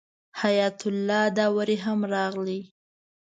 حیات 0.41 0.79
الله 0.89 1.23
داوري 1.37 1.77
هم 1.85 1.99
راغی. 2.13 2.61